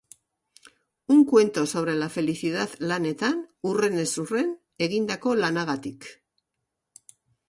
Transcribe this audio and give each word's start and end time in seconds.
Un 1.15 1.25
cuento 1.25 1.67
sobre 1.67 1.93
la 1.99 2.09
felicidad 2.15 2.73
lanetan, 2.91 3.37
hurrenez 3.69 4.09
hurren, 4.23 4.49
egindako 4.87 5.35
lanagatik. 5.43 6.09